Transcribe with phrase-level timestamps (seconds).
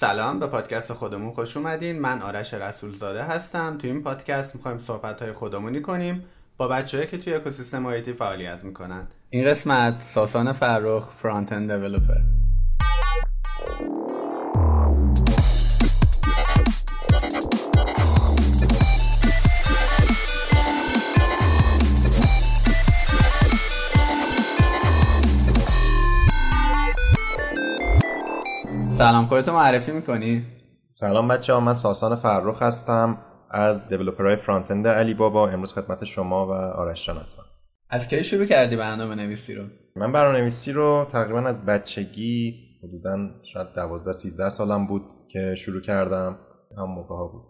[0.00, 1.98] سلام به پادکست خودمون خوش اومدین.
[2.00, 3.78] من آرش رسولزاده هستم.
[3.78, 6.24] تو این پادکست می‌خوایم صحبت های خودمونی کنیم.
[6.56, 9.08] با بچه‌ای که توی اکوسیستم آیتی فعالیت می‌کنن.
[9.30, 11.70] این قسمت ساسان فرخ فرانت اند
[28.98, 30.46] سلام خودتو معرفی می‌کنی؟
[30.90, 33.18] سلام بچه ها من ساسان فرخ هستم.
[33.50, 37.42] از دیولوپرهای فرانت اند علی بابا امروز خدمت شما و آرش جان هستم.
[37.90, 39.64] از کی شروع کردی برنامه نویسی رو؟
[39.96, 45.80] من برنامه نویسی رو تقریبا از بچگی حدودا شاید 12 13 سالم بود که شروع
[45.80, 46.38] کردم.
[46.78, 47.42] هم موقع ها بود.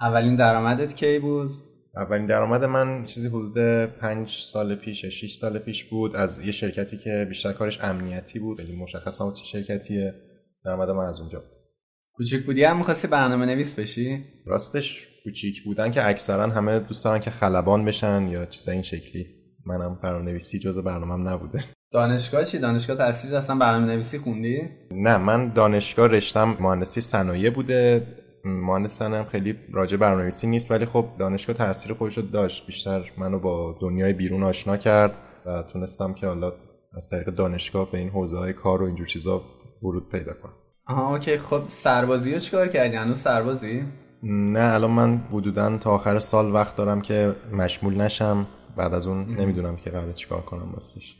[0.00, 1.50] اولین درآمدت کی بود؟
[1.96, 6.16] اولین درآمد من چیزی حدود 5 سال پیش 6 سال پیش بود.
[6.16, 8.60] از یه شرکتی که بیشتر کارش امنیتی بود.
[8.60, 10.25] خیلی مشخص چه شرکتیه.
[10.66, 11.48] درآمد من از اونجا بود.
[12.12, 17.18] کوچیک بودی؟ هم می‌خواستی برنامه نویس بشی؟ راستش کوچیک بودن که اکثرا همه دوست دارن
[17.18, 19.26] که خلبان بشن یا چیزای این شکلی.
[19.66, 21.64] منم برنامه نویسی جزء برنامه‌ام نبوده.
[21.92, 28.06] دانشگاه چی؟ دانشگاه تاثیر اصلا برنامه نویسی خوندی؟ نه من دانشگاه رشتم مهندسی صنایع بوده.
[28.44, 32.66] مهندس هم خیلی راجع برنامه‌نویسی نیست ولی خب دانشگاه تاثیر خودش داشت.
[32.66, 36.52] بیشتر منو با دنیای بیرون آشنا کرد و تونستم که حالا
[36.96, 39.42] از طریق دانشگاه به این حوزه های کار و اینجور چیزا
[39.82, 40.52] ورود پیدا کنم.
[40.86, 41.38] آها اوکی.
[41.38, 43.84] خب سربازی رو چیکار کردی؟ هنوز سربازی؟
[44.22, 48.46] نه الان من حدودا تا آخر سال وقت دارم که مشمول نشم.
[48.76, 51.16] بعد از اون نمی‌دونم که قراره چیکار کنم واسش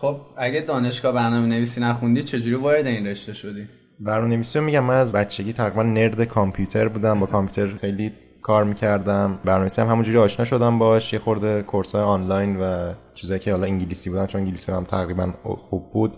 [0.00, 3.68] خب اگه دانشگاه برنامه نویسی نخوندی چجوری وارد این رشته شدی؟
[4.00, 7.20] برنامه نویسی رو میگم من از بچگی تقریبا نرد کامپیوتر بودم.
[7.20, 9.38] با کامپیوتر خیلی کار می‌کردم.
[9.44, 11.12] برنامه‌نویسی هم همونجوری آشنا شدم باش.
[11.12, 15.92] یه خورده کورسای آنلاین و چیزایی که حالا انگلیسی بودن چون انگلیسی هم تقریبا خوب
[15.92, 16.16] بود.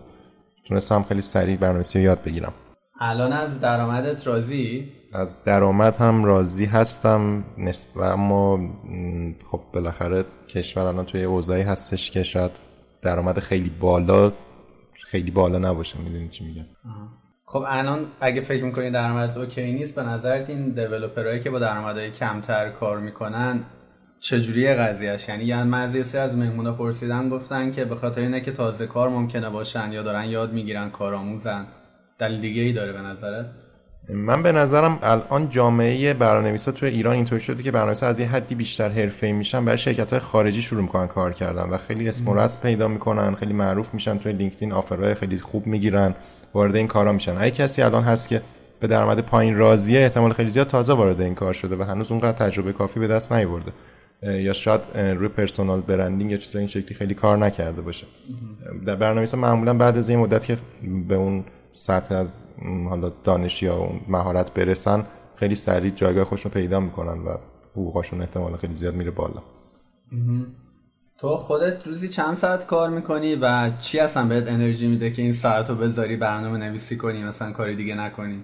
[0.69, 2.53] تونستم خیلی سریع برنامه‌نویسی رو یاد بگیرم.
[3.01, 8.61] الان از درآمدت راضی؟ از درآمد هم راضی هستم نسبت اما
[9.51, 12.51] خب بالاخره کشور الان توی اوضاعی هستش که شاید
[13.03, 14.33] درآمد خیلی بالا
[15.05, 16.65] خیلی بالا نباشه می‌دونی چی میگم؟
[17.45, 22.11] خب الان اگه فکر می‌کنی درآمد اوکی نیست به نظرت این دیولپرهایی که با درآمدهای
[22.11, 23.65] کمتر کار می‌کنن
[24.22, 28.53] چجوری قضیهش یعنی یعنی از یه از مهمونا پرسیدم گفتن که به خاطر اینه که
[28.53, 31.66] تازه کار ممکنه باشن یا دارن یاد می‌گیرن کارآموزن.
[32.19, 33.47] دلیل دیگه ای داره به نظرت؟
[34.15, 38.55] من به نظرم الان جامعه برنامه‌نویسا تو ایران اینطوری شده که برنامه‌نویسا از یه حدی
[38.55, 42.89] بیشتر حرفه‌ای میشن برای شرکت‌های خارجی شروع می‌کنن کار کردن و خیلی اسم و پیدا
[42.89, 46.15] می‌کنن خیلی معروف میشن توی لینکدین آفرهای خیلی خوب می‌گیرن
[46.54, 47.34] وارد این کارا میشن.
[47.39, 48.43] اگه کسی الان هست که
[48.81, 52.49] به درآمد پایین راضیه احتمال خیلی زیاد تازه وارد این کار شده و هنوز اونقدر
[52.49, 53.72] تجربه کافی به دست نیاورده
[54.22, 58.06] یا شاید روی پرسونال برندینگ یا چیزای این شکلی خیلی کار نکرده باشه.
[58.87, 60.59] در برنامه‌نویسا معمولا بعد از این مدت که
[61.09, 62.44] به اون سطح از
[62.88, 65.05] حالا دانش یا مهارت برسن
[65.37, 67.37] خیلی سریع جایگاه خودشون پیدا می‌کنن و
[67.72, 69.43] حقوقشون احتمال خیلی زیاد میره بالا.
[71.19, 75.33] تو خودت روزی چند ساعت کار می‌کنی و چی اصلا بهت انرژی میده که این
[75.33, 78.41] ساعت رو بذاری برنامه نویسی کنی مثلا کاری دیگه نکنی؟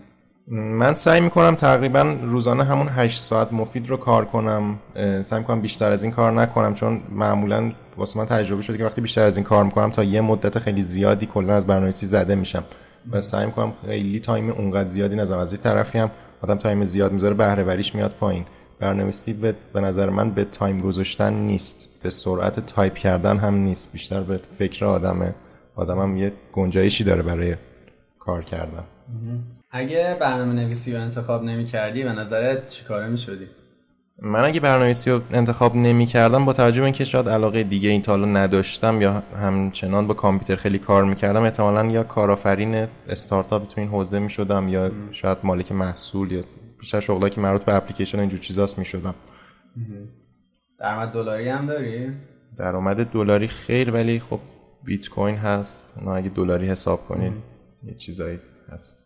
[0.50, 4.78] من سعی می‌کنم تقریبا روزانه همون 8 ساعت مفید رو کار کنم.
[5.22, 9.00] سعی می‌کنم بیشتر از این کار نکنم چون معمولا واسه من تجربه شده که وقتی
[9.00, 12.64] بیشتر از این کار می‌کنم تا یه مدت خیلی زیادی کلا از برنامه‌نویسی زده میشم.
[13.12, 15.41] و سعی می‌کنم خیلی time اونقدر زیادی نذارم.
[15.41, 16.10] از این طرفی هم
[16.41, 18.44] آدم time زیاد می‌ذاره بهره وریش میاد پایین.
[18.80, 21.88] برنامه‌نویسی به, به نظر من به time گذاشتن نیست.
[22.03, 23.92] به سرعت تایپ کردن هم نیست.
[23.92, 25.34] بیشتر به فکر آدمه.
[25.76, 27.56] آدمم یه گنجایشی داره برای
[28.19, 28.84] کار کردن.
[29.71, 33.47] اگه برنامه نویسی رو انتخاب نمی کردی به نظرت چی کاره می شدی؟
[34.23, 38.03] من اگه برنامه‌نویسی رو انتخاب نمی کردم با توجه به اینکه شاید علاقه دیگه‌ای تا
[38.03, 43.91] الان نداشتم یا همچنان با کامپیوتر خیلی کار می‌کردم احتمالا یا کارآفرین استارتاپ تو این
[43.91, 46.45] حوزه می شدم یا شاید مالک محصول یا
[46.79, 49.15] بیشتر شغلایی که مربوط به اپلیکیشن اینجور چیزاست می شدم
[50.79, 52.13] درآمد دلاری هم داری؟
[52.59, 54.41] درآمد دلاری خیر ولی خب
[54.85, 56.03] بیت کوین هست.
[56.03, 57.33] نه اگه دلاری حساب کنید
[57.83, 58.39] یه چیزایی.
[58.73, 58.99] هست.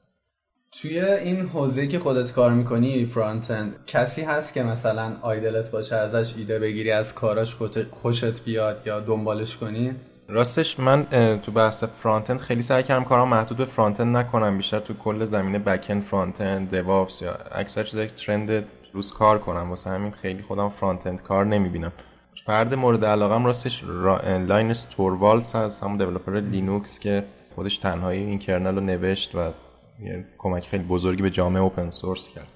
[0.73, 5.97] توی این حوزه که خودت کار می‌کنی frontend کسی هست که مثلا idol ت باشه
[5.97, 7.57] ازش ایده بگیری از کاراش
[7.91, 9.95] خوشت بیاد یا دنبالش کنی؟
[10.28, 11.07] راستش من
[11.42, 14.57] تو بحث frontend خیلی سعی کردم کارم محدود به frontend نکنم.
[14.57, 19.71] بیشتر تو کل زمینه backend frontend DevOps یا اکثر چیزایی که trend روز کار کنم.
[19.71, 21.92] واسه همین خیلی خودم frontend کار نمی‌بینم.
[22.47, 24.21] فرد مورد علاقم راستش را...
[24.39, 29.53] Linus Torvalds هست همون developer لینوکس که خودش تنهایی این kernel رو نوشت و
[30.01, 32.53] یه کمک خیلی بزرگی به جامعه open source کرد.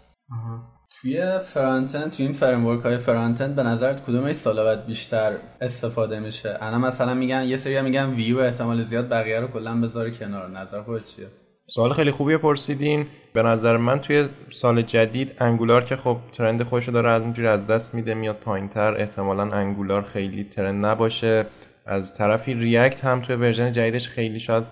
[1.01, 6.81] توی frontend توی این فریم های frontend به نظرت کدومش حالا بیشتر استفاده میشه؟ الان
[6.81, 10.51] مثلا میگن یه سری میگن ویو احتمال زیاد بقیه رو کلا بذاره کنار.
[10.51, 11.27] نظر خودت چیه؟
[11.67, 13.07] سوال خیلی خوبی پرسیدین.
[13.33, 17.67] به نظر من توی سال جدید Angular که خب trend خوش داره از اینجوری از
[17.67, 21.47] دست میده میاد پایینتر احتمالا Angular خیلی trend نباشه.
[21.87, 24.65] از طرفی React هم توی version جدیدش خیلی شاید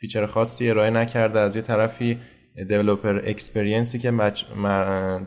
[0.00, 1.38] feature خاصی ارائه نکرده.
[1.38, 2.18] از یه طرفی
[2.68, 4.10] developer experience ی که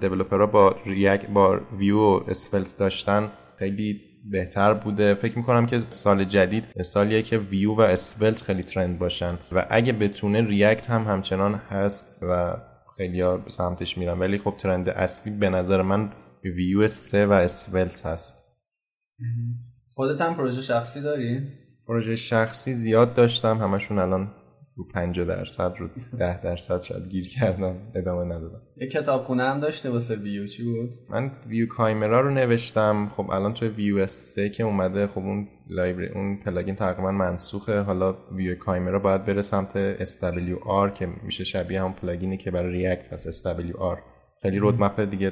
[0.01, 5.13] developer ها با React با Vue و Svelte داشتن خیلی بهتر بوده.
[5.13, 9.93] فکر می‌کنم که سال جدید سالیه که Vue و Svelte خیلی trend باشن و اگه
[9.93, 12.55] بتونه React هم همچنان هست و
[12.97, 14.19] خیلی ها سمتش میرن.
[14.19, 16.11] ولی خب trend اصلی به نظر من
[16.43, 18.43] Vue 3 و Svelte هست.
[19.93, 21.41] خودت هم پروژه شخصی داری؟
[21.87, 23.57] پروژه شخصی زیاد داشتم.
[23.57, 24.31] همشون الان
[24.75, 25.89] رو 50 درصد رو
[26.19, 28.61] 10 درصد شاید گیر کردم ادامه ندادم.
[28.77, 33.09] یه کتابخونه هم داشته واسه ویو چی بود؟ من Vue Chimera رو نوشتم.
[33.15, 37.79] خب الان تو ویو 3 که اومده خب اون library اون plugin تقریبا منسوخه.
[37.79, 42.71] حالا Vue Chimera باید بره سمت SWR که میشه شبیه هم plugin ی که برای
[42.73, 43.97] React هست SWR
[44.41, 45.31] خیلی رودمپ دیگه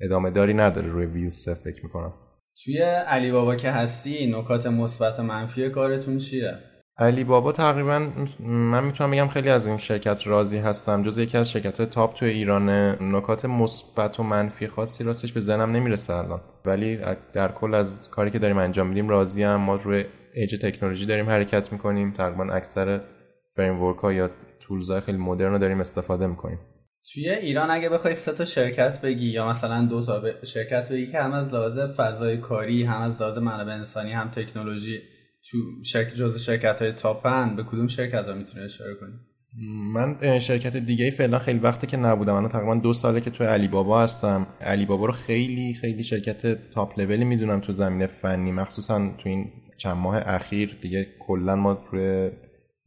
[0.00, 2.12] ادامه داری نداره روی ویو 3 فکر می‌کنم.
[2.64, 6.67] توی علی بابا که هستی نکات مثبت منفی کارتون چیه؟
[7.00, 8.08] علی بابا تقریبا
[8.40, 11.02] من می‌تونم بگم خیلی از این شرکت راضی هستم.
[11.02, 12.70] جز یکی از شرکت های تاپ توی ایران
[13.14, 16.40] نکات مثبت و منفی خاصی راستش به ذهنم نمی‌رسه الان.
[16.64, 16.98] ولی
[17.32, 20.04] در کل از کاری که داریم انجام میدیم راضی هم ما روی
[20.34, 22.12] ایج تکنولوژی داریم حرکت می‌کنیم.
[22.12, 23.00] تقریبا اکثر
[23.56, 24.30] فریم ها یا
[24.60, 26.58] تولز های خیلی مدرن رو داریم استفاده می‌کنیم.
[27.14, 31.20] توی ایران اگه بخوای سه تا شرکت بگی یا مثلا دو تا شرکت بگی که
[31.20, 35.02] هم از لحاظ فضای کاری هم از لحاظ منابع انسانی هم تکنولوژی
[35.50, 39.12] تو شرکت جز شرکت های تاپن به کدوم شرکت ها می‌تونه اشاره کنی؟
[39.92, 42.42] من شرکت دیگه ای فعلا خیلی وقته که نبودم.
[42.42, 44.46] من تقریبا دو ساله که تو علی بابا هستم.
[44.60, 48.52] علی بابا رو خیلی خیلی شرکت تاپ لولی می‌دونم تو زمینه فنی.
[48.52, 52.30] مخصوصا تو این چند ماه اخیر دیگه کلا ما روی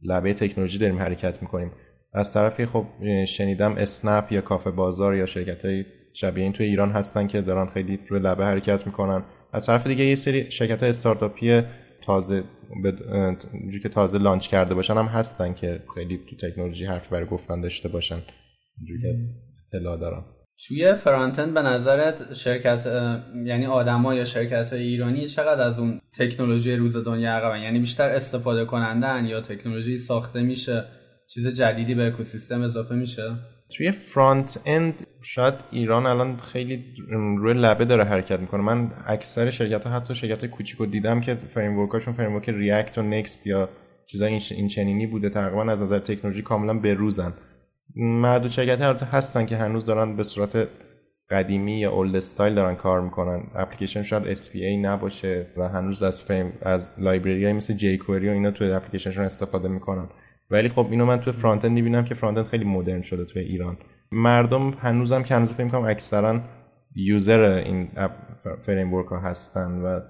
[0.02, 1.70] لبه تکنولوژی داریم حرکت می‌کنیم.
[2.12, 2.86] از طرفی خب
[3.28, 7.70] شنیدم اسنپ یا کافه بازار یا شرکت های شبیه این تو ایران هستن که دارن
[7.70, 9.24] خیلی روی لبه حرکت می‌کنن.
[9.52, 11.62] از طرف دیگه یه سری شرکت های استارتاپی
[12.06, 12.42] تازه
[13.52, 17.60] اونجوری که تازه لانچ کرده باشن هم هستن که خیلی تو تکنولوژی حرف برای گفتن
[17.60, 18.18] داشته باشن.
[18.78, 19.18] اونجوری که
[19.66, 20.24] اطلاع دارم.
[20.68, 22.86] توی فرانتن به نظرت شرکت
[23.44, 28.64] یعنی آدما یا شرکت ایرانی چقدر از اون تکنولوژی روز دنیا عقبن؟ یعنی بیشتر استفاده
[28.64, 30.84] کنندن یا تکنولوژی ساخته میشه؟
[31.34, 33.36] چیز جدیدی به اکوسیستم اضافه میشه؟
[33.76, 36.84] توی front-end شاید ایران الان خیلی
[37.38, 38.62] روی لبه داره حرکت می‌کنه.
[38.62, 43.02] من اکثر شرکت ها حتی شرکت کوچیک رو دیدم که framework اشون framework React و
[43.02, 43.68] Next یا
[44.06, 45.28] چیزای این چنینی بوده.
[45.28, 47.32] تقریبا از نظر تکنولوژی کاملا بروزن
[47.96, 50.68] معدود شرکت هستن که هنوز دارن به صورت
[51.30, 53.42] قدیمی یا old style دارن کار می‌کنن.
[53.54, 58.72] اپلیکیشن شاید SPA نباشه و هنوز از فریم از library مثل جی و اینا توی
[58.72, 60.08] اپلیکیشنشون استفاده می‌کنن.
[60.52, 63.76] ولی خب اینو من تو front-end می‌بینم که front-end خیلی مدرن شده توی ایران.
[64.12, 66.40] مردم هنوزم که هنوز فکر کنم اکثرا
[66.94, 67.88] user این
[68.66, 70.00] framework ها هستن و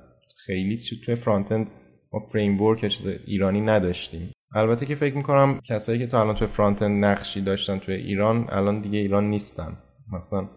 [0.46, 1.70] خیلی توی front-end
[2.12, 4.32] ما framework چیز ایرانی نداشتیم.
[4.54, 8.80] البته که فکر می‌کنم کسایی که تا الان توی front-end نقشی داشتن توی ایران الان
[8.80, 9.72] دیگه ایران نیستن.
[10.12, 10.48] مثلا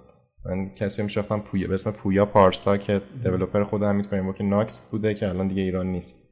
[0.45, 5.13] من کسی میشناختم پویا به اسم پویا پارسا که developer خود همین framework Nuxt بوده
[5.13, 6.25] که الان دیگه ایران نیست.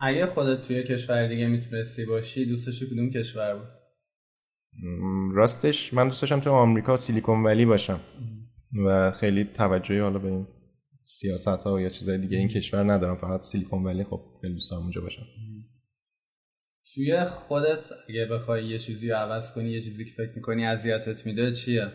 [0.00, 3.68] اگه خودت توی کشور دیگه می‌تونستی باشی دوستش کدوم کشور بود؟
[5.34, 8.00] راستش من دوست داشتم تو آمریکا سیلیکون ولی باشم.
[8.86, 10.46] و خیلی توجهی حالا به این
[11.04, 13.16] سیاست ها یا چیزای دیگه این کشور ندارم.
[13.16, 15.22] فقط سیلیکون ولی خب خیلی دوست اونجا باشم.
[16.94, 21.26] توی خودت اگه بخوای یه چیزی رو عوض کنی یه چیزی که فکر می‌کنی اذیتت
[21.26, 21.92] میده چیه؟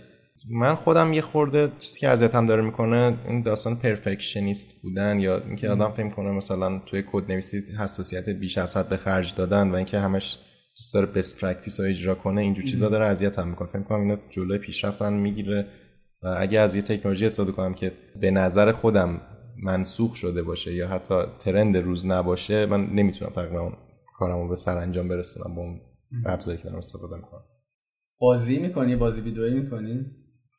[0.50, 5.70] من خودم یه خورده چیزی که اذیتم داره می‌کنه این داستان پرفکشنیست بودن یا اینکه
[5.70, 9.75] آدم فکر کنه مثلا توی کد نویسی حساسیت بیش از حد به خرج دادن و
[9.75, 10.38] اینکه همش
[10.78, 13.68] دوست داره best practice رو اجرا کنه اینجور چیزا داره اذیت هم می‌کنه.
[13.68, 15.68] فکر کنم اینا جلوی پیشرفتن می‌گیره
[16.24, 19.22] و اگه از یه تکنولوژی استفاده کنم که به نظر خودم
[19.64, 23.74] منسوخ شده باشه یا حتی trend روز نباشه من نمی‌تونم تقریبا
[24.18, 25.82] کارمو به سرانجام برسونم با اون
[26.25, 27.44] ابزاری که دارم استفاده می‌کنم.
[28.20, 30.06] بازی می‌کنی؟ بازی ویدئویی می‌کنی؟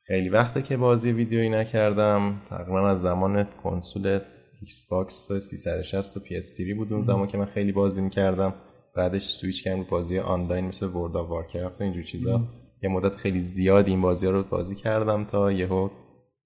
[0.06, 2.40] خیلی وقته که بازی ویدیویی نکردم.
[2.48, 4.20] تقریبا از زمان کنسول
[4.60, 8.54] Xbox 360 و PS3 بود اون زمان که من خیلی بازی می‌کردم.
[8.96, 12.48] بعدش سویچ کردم بازی آنلاین مثل World of Warcraft و اینجور چیزا.
[12.82, 15.88] یه مدت خیلی زیاد این بازی رو بازی کردم تا یهو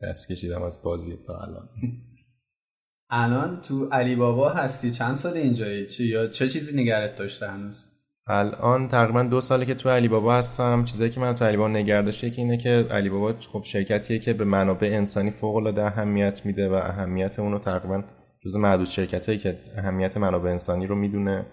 [0.03, 1.69] دست کشیدم از بازی تا الان.
[3.11, 7.90] الان تو علی بابا هستی؟ چند سال اینجایی؟ چی یا چه چیزی نگهت داشته هنوز؟
[8.31, 10.85] الان تقریبا دو ساله که تو علی بابا هستم.
[10.85, 14.19] چیزایی که من تو علی بابا نگه داشته که اینه که علی بابا خب شرکتیه
[14.19, 18.03] که به منابع انسانی فوق العاده اهمیت میده و اهمیت اون رو تقریبا
[18.45, 21.47] جز معدود شرکتایی که اهمیت منابع انسانی رو می‌دونه.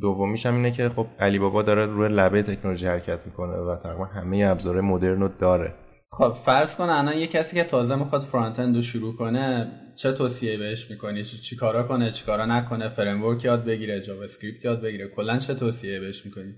[0.00, 4.04] دومیش هم اینه که خب علی بابا داره روی لبه تکنولوژی حرکت می‌کنه و تقریبا
[4.04, 5.74] همه ابزار مدرن رو داره.
[6.10, 10.58] خب فرض کن الان یه کسی که تازه می‌خواد front-end رو شروع کنه چه توصیه
[10.58, 15.08] بهش می‌کنی؟ چیکارا کنه چیکارا نکنه؟ فریم یاد بگیره JavaScript یاد بگیره.
[15.08, 16.54] کلا چه توصیه بهش می‌کنی؟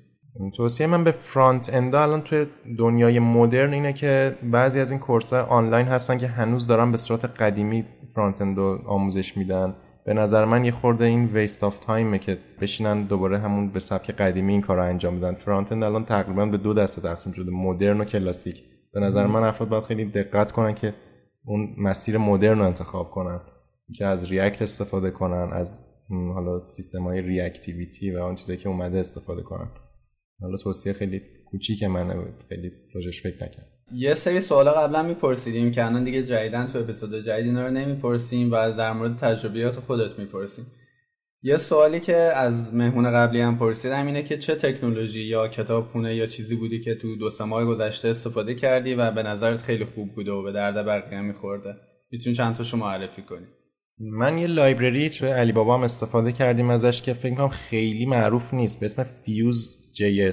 [0.57, 2.47] توصیه من به front-end الان توی
[2.79, 7.25] دنیای مدرن اینه که بعضی از این course آنلاین هستن که هنوز دارن به صورت
[7.25, 9.75] قدیمی front-end آموزش میدن.
[10.07, 13.81] به نظر من یه خورده این waste of time ه که بشینن دوباره همون به
[13.81, 15.35] سبک قدیمی این کار رو انجام بدن.
[15.35, 17.51] front-end الان تقریبا به دو دسته تقسیم شده.
[17.51, 18.63] مدرن و کلاسیک.
[18.93, 20.95] به نظر من افراد باید خیلی دقت کنن که
[21.45, 23.41] اون مسیر مدرن رو انتخاب کنن
[23.95, 25.79] که از React استفاده کنن از
[26.35, 29.69] حالا سیستم های reactivity و اون چیزایی که اومده استفاده کنن.
[30.41, 33.67] حالا توصیه خیلی کوچیک منه خیلی راجبش فکر نکرد.
[33.93, 38.53] یه سری سوالا قبلا میپرسیدیم که الان دیگه جدیدن تو اپیزود جدید اینا رو نمی‌پرسیم
[38.53, 40.67] و در مورد تجربیات خودت می‌پرسیم
[41.43, 46.27] یه سوالی که از مهمون قبلی هم پرسیدم اینه که چه تکنولوژی یا کتابخونه یا
[46.27, 50.15] چیزی بودی که تو دو سه ماه گذشته استفاده کردی و به نظرت خیلی خوب
[50.15, 51.75] بوده و به درد بقیه میخورده؟
[52.11, 53.47] می‌تونی چند تاشو معرفی کنی؟
[53.99, 58.55] من یه library تو علی بابا هم استفاده کردیم ازش که فکر کنم خیلی معروف
[58.55, 60.31] نیست به اسم Fuse.js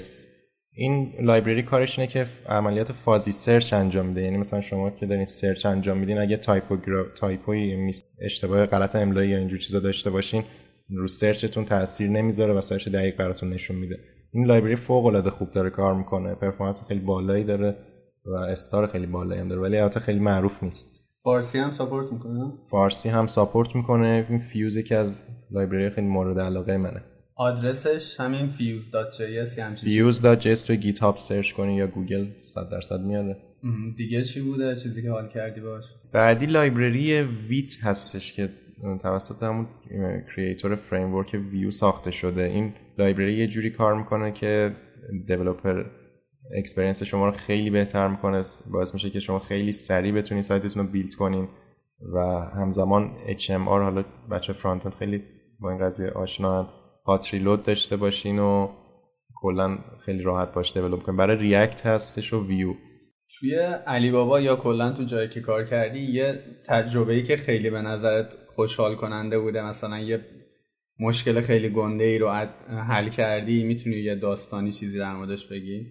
[0.80, 5.26] این library کارش اینه که عملیات fuzzy search انجام میده یعنی مثلا شما که دارین
[5.26, 10.10] search انجام میدین اگه typo گرا typo ی اشتباه غلط املایی یا اینجور چیزا داشته
[10.10, 10.44] باشین
[10.90, 14.00] رو search تون تاثیر نمی‌ذاره و search دقیق براتون نشون میده.
[14.34, 16.36] این library فوق العاده خوب داره کار می‌کنه.
[16.36, 17.76] performance خیلی بالایی داره
[18.26, 20.94] و star خیلی بالایی هم داره ولی البته خیلی معروف نیست.
[21.24, 24.26] فارسی هم support می‌کنه؟ فارسی هم support می‌کنه.
[24.30, 27.04] این Fuse که از library خیلی مورد علاقه منه.
[27.36, 33.38] آدرسش همین fuse.js fuse.js توی GitHub search کنی یا گوگل 100 درصد میاره.
[33.98, 35.84] دیگه چی بوده؟ چیزی که حال کردی باهاش.
[36.14, 38.50] بعدی library Vite هستش که
[39.02, 39.68] توسط همون
[40.36, 42.44] creator framework Vue ساخته شده.
[42.44, 44.76] این library یه جوری کار می‌کنه که
[45.28, 45.86] developer
[46.58, 48.42] experience شما رو خیلی بهتر می‌کنه.
[48.72, 51.48] باعث میشه که شما خیلی سریع بتونید سایتتون رو build کنین
[52.14, 52.20] و
[52.56, 55.24] همزمان HMR حالا بچه فرانت خیلی
[55.60, 56.70] با این قضیه آشنا
[57.06, 58.70] هات ریلود داشته باشین و
[59.36, 61.18] کلا خیلی راحت باش دیولپ کنین.
[61.18, 62.74] برای ریاکت هستش و ویو
[63.40, 63.56] توی
[63.88, 67.82] علی بابا یا کلا تو جایی که کار کردی یه تجربه ای که خیلی به
[67.82, 69.66] نظرت خوشحال کننده بوده.
[69.66, 70.20] مثلا یه
[71.00, 72.30] مشکل خیلی گنده ای رو
[72.90, 75.86] حل کردی می‌تونی یه داستانی چیزی در موردش بگی؟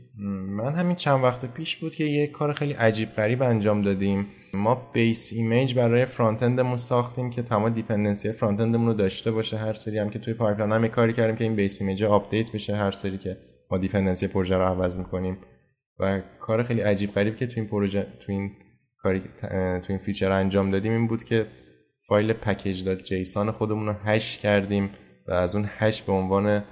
[0.59, 4.27] من همین چند وقت پیش بود که یه کار خیلی عجیب غریب انجام دادیم.
[4.55, 9.57] ما base image برای front-end مون ساختیم که تمام dependency front-end مون رو داشته باشه.
[9.57, 12.77] هر سری هم که توی pipeline هم کاری کردیم که این base image update بشه
[12.77, 13.37] هر سری که
[13.71, 15.39] ما dependency پروژه رو عوض می‌کنیم.
[15.99, 18.51] و کار خیلی عجیب غریب که تو این پروژه تو این
[18.99, 19.23] کاری
[19.81, 21.47] تو این feature انجام دادیم این بود که
[22.09, 24.91] فایل package dot json خودمون رو hash کردیم
[25.29, 26.65] و از اون hash به عنوان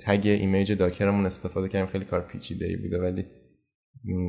[0.00, 1.86] tag image Docker مون استفاده کردیم.
[1.86, 3.24] خیلی کار پیچیده ای بوده ولی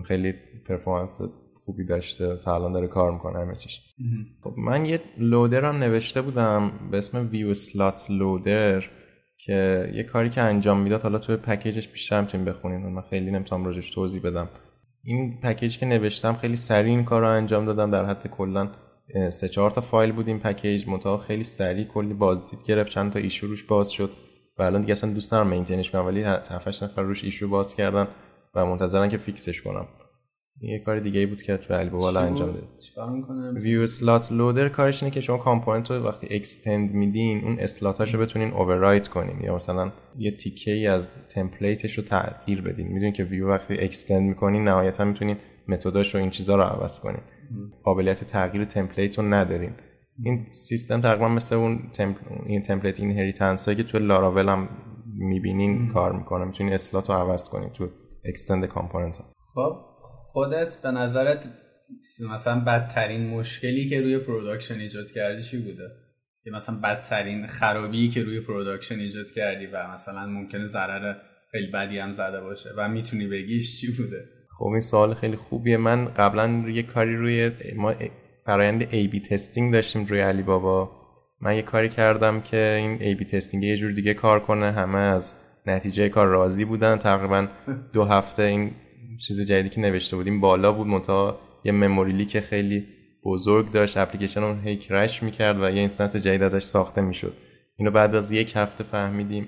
[0.05, 0.33] خیلی
[0.67, 1.19] performance
[1.65, 3.81] خوبی داشته تا الان داره کار می‌کنه همه چیش.
[4.43, 8.85] خب من یه loader هم نوشته بودم به اسم Vue slot loader
[9.37, 13.31] که یه کاری که انجام می‌داد حالا توی package ش بیشتر می‌تونیم بخونیم من خیلی
[13.31, 14.49] نمی‌تونم راجبش توضیح بدم.
[15.03, 18.71] این package که نوشتم خیلی سریع این کار رو انجام دادم در حد کلا
[19.31, 20.87] سه چهار تا فایل بود این package.
[20.87, 22.91] منتها خیلی سریع کلی بازدید گرفت.
[22.91, 24.11] چند تا issue روش باز شد.
[24.57, 27.75] و الان دیگه اصلا دوست دارم maintain ش کنم ولی 7 نفر روش issue باز
[27.75, 28.07] کردن
[28.55, 29.87] و منتظرن که fix ش کنم.
[30.61, 32.63] یه کار دیگه ای بود که تو علی بابا انجام داد.
[32.79, 37.59] چیکار می‌کنه؟ ویو slot loader کارش اینه که شما component رو وقتی extend میدین اون
[37.59, 39.41] slot اشو بتونین override کنین.
[39.41, 42.87] یا مثلا یه تیکه ای از template ش رو تغییر بدین.
[42.87, 45.37] می‌دونین که ویو وقتی extend می‌کنین نهایتا می‌تونین
[45.67, 47.21] method اش و این چیزا رو عوض کنین.
[47.83, 49.71] قابلیت تغییر template رو ندارین
[50.23, 51.91] این سیستم تقریبا مثل اون
[52.45, 54.69] این template inheritance هایی که تو لاراول هم
[55.17, 56.45] می‌بینین کار می‌کنه.
[56.45, 57.89] می‌تونین slot رو عوض کنین تو
[58.25, 59.33] extend component ها.
[59.53, 59.75] خب
[60.31, 61.45] خودت به نظرت
[62.29, 65.89] مثلا بدترین مشکلی که روی production ایجاد کردی چی بوده؟
[66.43, 71.15] که مثلا بدترین خرابی که روی production ایجاد کردی و مثلا ممکنه ضرر
[71.51, 75.77] خیلی بدی هم زده باشه و می‌تونی بگیش چی بوده؟ خب این سوال خیلی خوبیه.
[75.77, 77.93] من قبلا یه کاری روی ما
[78.45, 80.91] فرایند A/B testing داشتیم روی علی بابا
[81.41, 84.71] من یه کاری کردم که این A/B testing یه جور دیگه کار کنه.
[84.71, 85.33] همه از
[85.65, 86.97] نتیجه کار راضی بودن.
[86.97, 87.47] تقریبا
[87.93, 88.71] دو هفته این
[89.27, 90.87] چیز جدیدی که نوشته بودیم بالا بود.
[90.87, 92.87] منتها یه memory که خیلی
[93.25, 93.97] بزرگ داشت.
[93.97, 97.33] اپلیکیشن اون هی crash می‌کرد و یه instance جدید ازش ساخته می‌شد.
[97.77, 99.47] اینو بعد از یک هفته فهمیدیم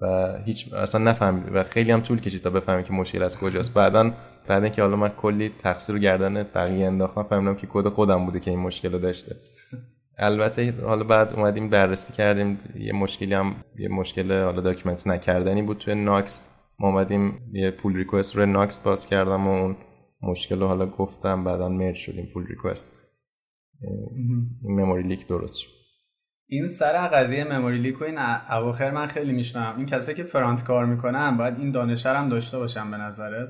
[0.00, 3.74] و هیچ اصلا نفهمیدیم و خیلی هم طول کشید تا بفهمیم که مشکل از کجاست.
[3.74, 4.12] بعدا
[4.46, 8.40] بعد اینکه حالا من کلی تقصیر رو گردن بقیه انداختم فهمیدم که کد خودم بوده
[8.40, 9.36] که این مشکل رو داشته.
[10.18, 15.78] البته حالا بعد اومدیم بررسی کردیم یه مشکلی هم یه مشکل حالا document نکردنی بود
[15.78, 16.48] توی ناکس
[16.78, 19.76] ما اومدیم یه pull request رو ناکس باز کردم و اون
[20.22, 22.88] مشکل رو حالا گفتم بعدا merge شدیم pull request.
[24.62, 25.68] این memory leak درست شد.
[26.48, 28.18] این سر قضیه memory leak و این
[28.50, 32.58] اواخر من خیلی میشنم این کسایی که front کار می‌کنن باید این دانش هم داشته
[32.58, 33.48] باشن به نظرت؟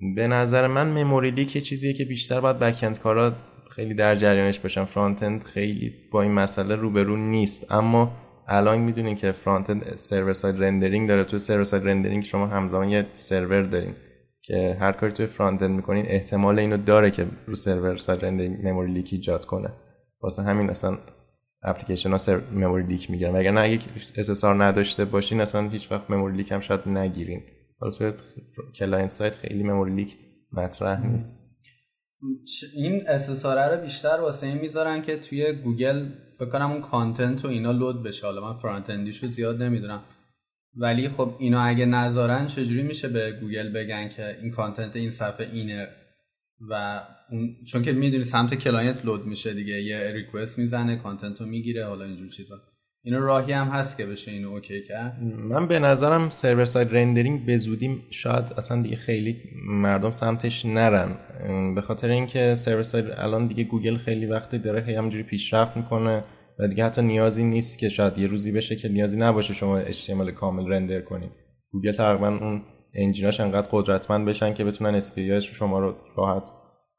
[0.00, 3.32] به نظر من memory leak چیزیه که بیشتر باید backend کارا
[3.70, 4.84] خیلی در جریانش باشن.
[4.84, 7.72] frontend خیلی با این مسئله روبرو نیست.
[7.72, 8.12] اما
[8.48, 11.24] الان می‌دونین که frontend server side rendering داره.
[11.24, 13.94] تو server side rendering شما همزمان یه سرور دارین
[14.42, 18.92] که هر کاری توی frontend می‌کنین احتمال اینو داره که رو server side rendering memory
[18.92, 19.72] leak ایجاد کنه.
[20.22, 20.98] واسه همین اصلا
[21.62, 23.34] اپلیکیشن ها سر memory leak می‌گیرن.
[23.34, 23.78] وگرنه نه اگه
[24.24, 27.42] SSR نداشته باشین اصلا هیچ وقت memory leak هم شاید نگیرین.
[27.78, 28.12] حالا توی
[28.74, 30.16] client side خیلی memory leak
[30.52, 31.46] مطرح نیست.
[32.74, 37.48] این SSR رو بیشتر واسه این می‌ذارن که توی گوگل فکر کنم اون content و
[37.48, 38.26] اینا load بشه.
[38.26, 40.04] حالا من front رو زیاد نمی‌دونم.
[40.74, 45.46] ولی خب اینا اگه نذارن چجوری میشه به گوگل بگن که این content این صفحه
[45.52, 45.88] اینه
[46.70, 49.82] و اون چون که می‌دونی سمت client load میشه دیگه.
[49.82, 52.62] یه request می‌زنه content رو می‌گیره حالا اینجور چیزا.
[53.06, 57.46] اینو راهی هم هست که بشه اینو OK کرد؟ من به نظرم server side rendering
[57.46, 59.36] به زودی شاید اصلا دیگه خیلی
[59.66, 61.16] مردم سمتش نرن.
[61.74, 66.24] به خاطر اینکه server side الان دیگه گوگل خیلی وقتی داره خیلی همجوری پیشرفت می‌کنه
[66.58, 70.30] و دیگه حتی نیازی نیست که شاید یه روزی بشه که نیازی نباشه شما HTML
[70.30, 71.30] کامل render کنید.
[71.72, 72.62] گوگل تقریبا اون
[72.94, 76.46] engine اش انقدر قدرتمند بشن که بتونن SPA شما رو راحت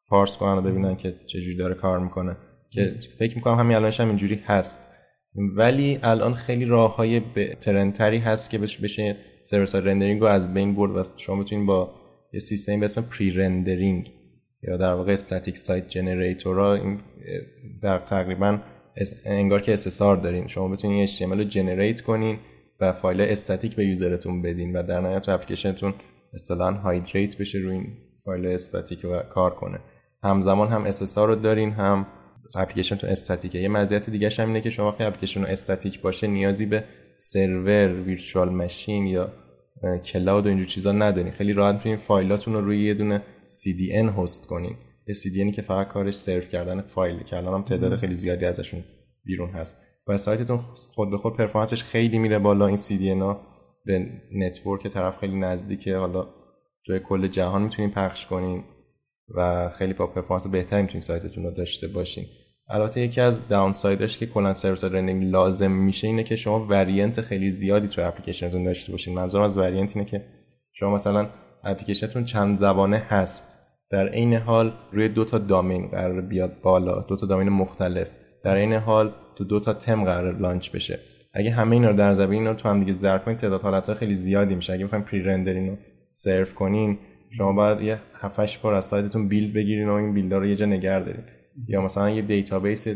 [0.10, 2.38] parse کنن و ببینن که چجوری داره کار می‌کنه.
[2.72, 4.87] که فکر می‌کنم همین الانش هم اینجوری هست.
[5.38, 7.22] ولی الان خیلی راه های
[7.62, 11.92] ترنتری هست که بشه server rendering رو از بین برد و شما بتونین با
[12.34, 14.12] یه سیستمی به اسم pre-rendering
[14.64, 17.00] یا در واقع static site generator این
[17.82, 18.60] در تقریبا
[19.26, 20.48] انگار که SSR دارین.
[20.48, 22.40] شما بتونین HTML رو generate کنین
[22.80, 25.94] و فایل استاتیک به user تون بدین و در نهایت اپلیکیشنتون
[26.34, 29.80] اصطلاحا hydrate بشه روی این فایل استاتیک و کار کنه.
[30.24, 32.08] همزمان هم SSR رو دارین هم
[32.56, 33.60] اپلیکیشنتون استاتیکه.
[33.60, 36.84] یه مزیت دیگه هم اینه که شما وقتی اپلیکیشن استاتیک باشه نیازی به
[37.14, 39.32] سرور virtual machine یا
[40.06, 41.32] cloud و اینجور چیزا ندارین.
[41.32, 44.76] خیلی راحت می‌تونین فایلاتون رو روی یه دونه CDN host کنین.
[45.08, 48.84] یه CDN که فقط کارش سرو کردن فایل که الان هم تعداد خیلی زیادی ازشون
[49.26, 49.78] بیرون هست.
[50.08, 50.58] و سایتتون
[50.96, 52.68] خود به خود performance ش خیلی میره بالا.
[52.68, 53.42] این CDN ها
[53.86, 55.98] به network طرف خیلی نزدیکه.
[55.98, 56.28] حالا
[56.86, 58.64] توی کل جهان می‌تونین پخش کنین.
[59.36, 62.26] و خیلی با performance بهتری می‌تونین سایتتون رو داشته باشین.
[62.70, 66.66] البته یکی از downside ش که کلا server side rendering لازم میشه اینه که شما
[66.70, 69.14] variant خیلی زیادی تو اپلیکیشنتون داشته باشین.
[69.14, 70.24] منظورم از variant اینه که
[70.74, 71.28] شما مثلا
[71.64, 73.58] اپلیکیشنتون چند زبانه هست.
[73.90, 78.08] در عین حال روی دو تا domain قرار بیاد بالا دو تا domain مختلف.
[78.44, 81.00] در عین حال تو دو تا تم قرار launch بشه.
[81.34, 84.14] اگه همه اینا رو در زبان رو تو هم دیگه ضرب کنید تعداد حالت‌ها خیلی
[84.14, 84.74] زیادی میشه.
[84.74, 85.78] اگه بخواید pre-rendering رو
[86.10, 86.98] سرو کنین
[87.30, 90.66] شما باید یه 7 بار از سایتتون build بگیرین و این build رو یه جا
[90.66, 91.24] نگه دارین.
[91.68, 92.88] یا مثلا یه database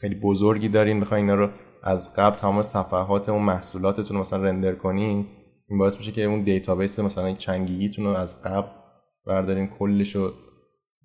[0.00, 1.50] خیلی بزرگی دارین بخواین اینا رو
[1.82, 5.26] از قبل تمام صفحات اون محصولاتتون رو مثلا render کنین
[5.68, 8.68] این باعث میشه که اون database مثلا چند گیگیتون رو از قبل
[9.26, 10.32] بردارین کلش رو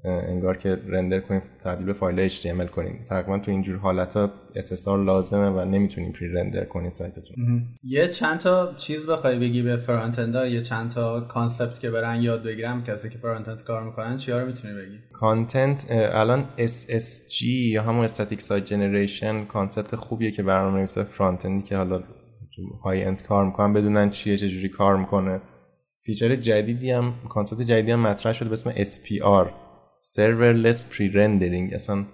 [0.04, 3.04] انگار که render کنیم تبدیل به فایل HTML کنیم.
[3.10, 7.36] تقریبا تو اینجور حالت SSR لازمه و نمی‌تونیم pre-render کنیم سایتتون.
[7.84, 12.44] یه چند تا چیز بخوای بگی به front یه چند تا concept که برن یاد
[12.44, 18.06] بگیرم کسی که front کار می‌کنن چیا رو می‌تونی بگی؟ content الان SSG یا همون
[18.06, 22.04] static site generation concept خوبیه که برنامه‌نویس front که حالا
[22.84, 25.42] high-end کار می‌کنن بدونن چیه چجوری کار می‌کنه.
[26.06, 29.48] feature جدیدی هم concept جدیدی هم مطرح شده به اسم SPR
[30.02, 31.74] serverless pre-rendering.
[31.74, 32.06] اصلا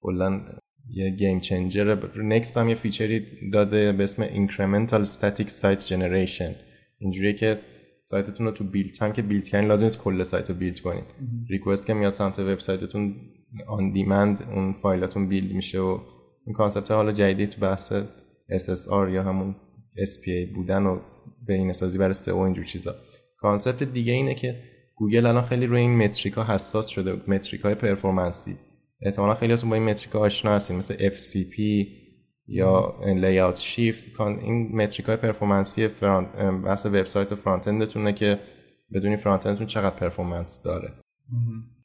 [0.00, 0.40] کلا
[0.90, 6.52] یه game changer Next هم یه feature ی داده به اسم incremental static site generation.
[6.98, 7.60] اینجوریه که
[8.04, 11.02] سایتتون رو تو build هم که build کردین لازم نیست کل سایت رو build کنین.
[11.50, 13.16] request که میاد سمت وبسایتتون
[13.68, 15.98] on demand اون فایلاتون build میشه و
[16.46, 17.92] این concept حالا جدیدی تو بحث
[18.50, 19.56] SSR یا همون
[19.96, 21.00] SPA بودن و
[21.46, 22.94] بهینه سازی برای SEO اینجور چیزا.
[23.38, 24.62] concept دیگه اینه که
[24.98, 28.56] گوگل الان خیلی روی این metric ها حساس شده metric های performance ی.
[29.02, 31.60] احتمالا خیلیاتون با این metric ها آشنا هستین مثل FCP
[32.46, 36.28] یا layout shift این metric های performance ی front
[36.64, 38.38] بحث وبسایت front-end تونه که
[38.94, 40.92] بدونی front-end تون چقدر performance داره.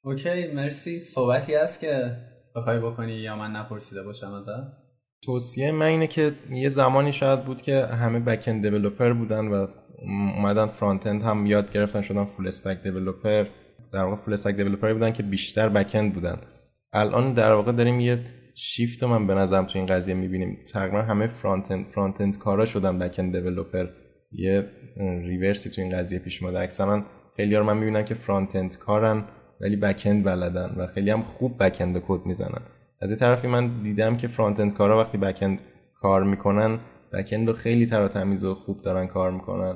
[0.04, 1.00] okay مرسی.
[1.00, 2.18] صحبتی هست که
[2.56, 4.84] بخوای بکنی یا من نپرسیده باشم ازت؟
[5.24, 9.68] توصیه من اینه که یه زمانی شاید بود که همه back-end developer بودن و
[10.02, 13.46] اومدن front-end هم یاد گرفتن شدن full stack developer
[13.92, 16.38] در واقع full stack developer بودن که بیشتر back-end بودن.
[16.94, 18.20] الان در واقع داریم یه
[18.56, 20.58] شیفت رو من به نظرم تو این قضیه می‌بینیم.
[20.74, 23.88] تقریبا همه front-end front-end کارا شدن back-end developer
[24.32, 24.66] یه
[24.98, 26.60] reverse ی تو این قضیه پیش اومده.
[26.60, 27.04] اکثرا
[27.38, 29.24] خیلی ها من می‌بینم که front-end کارن
[29.62, 32.62] ولی back-end بلدن و خیلی هم خوب back-end کد می‌زنن.
[33.02, 35.62] از این طرفی من دیدم که front-end کارا وقتی back-end
[36.02, 36.80] کار می‌کنن
[37.14, 39.76] back رو خیلی تر تمیز و خوب دارن کار می‌کنن.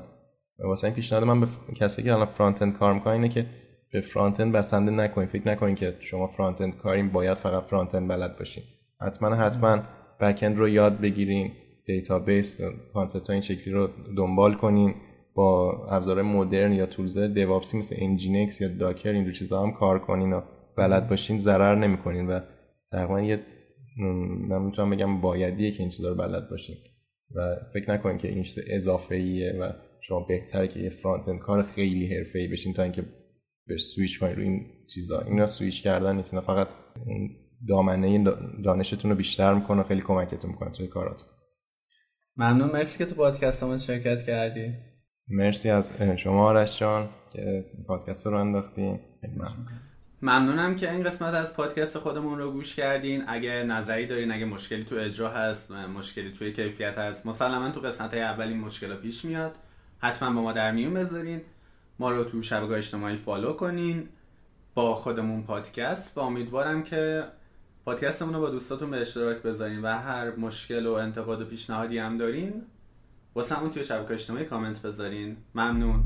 [0.59, 3.45] و واسه این پیشنهاد من به کسی که الان front-end کار می‌کنن اینه که
[3.91, 8.63] به front-end بسنده نکنین فکر نکنین که شما front-end کارین باید فقط front-end بلد باشین.
[9.01, 9.79] حتما حتما
[10.21, 11.51] back-end رو یاد بگیرین
[11.85, 12.61] database
[12.93, 14.95] concept این شکلی رو دنبال کنین.
[15.35, 19.99] با ابزار مدرن یا tools DevOps ی مثل Nginx یا Docker اینجور چیزا هم کار
[19.99, 20.41] کنین و
[20.77, 22.27] بلد باشین ضرر نمی‌کنین.
[22.27, 22.39] و
[22.91, 23.39] تقریبا یه
[24.49, 26.75] من می‌تونم بگم بایدیه که این چیزا رو بلد باشین.
[27.35, 31.63] و فکر نکنین که این چیز اضافه ایه و شما بهتره که یه front-end کار
[31.63, 33.03] خیلی حرفه‌ای بشین تا اینکه
[33.67, 35.21] به سویچ کنین رو این چیزا.
[35.21, 36.67] اینا سویچ کردن نیست اینا فقط
[37.67, 38.23] دامنه
[38.63, 41.27] دانشتون رو بیشتر می‌کنه و خیلی کمکتون می‌کنه توی کاراتون.
[42.37, 42.71] ممنون.
[42.71, 44.73] مرسی که تو پادکست همون شرکت کردی.
[45.27, 49.86] مرسی از شما آرش جان که پادکست رو انداختیم ممنون.
[50.21, 53.23] ممنونم که این قسمت از پادکست خودمون رو گوش کردین.
[53.27, 58.13] اگه نظری دارین اگه مشکلی تو اجرا هست مشکلی توی کیفیت هست مسلما تو قسمت
[58.13, 59.55] های اول مشکل پیش میاد.
[59.99, 61.41] حتما با ما در میون بذارین.
[61.99, 64.09] ما رو تو شبکه اجتماعی فالو کنین.
[64.75, 67.23] با خودمون پادکست و امیدوارم که
[67.85, 72.17] پادکستمون رو با دوستاتون به اشتراک بذارین و هر مشکل و انتقاد و پیشنهادی هم
[72.17, 72.61] دارین
[73.35, 75.37] واسه همون توی شبکه اجتماعی کامنت بذارین.
[75.55, 76.03] ممنون.